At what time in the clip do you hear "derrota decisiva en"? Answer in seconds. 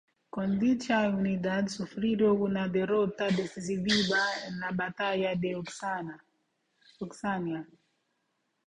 2.67-4.59